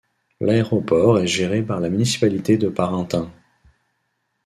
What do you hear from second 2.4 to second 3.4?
de Parintins.